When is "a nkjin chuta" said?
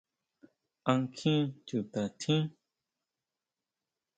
0.89-2.01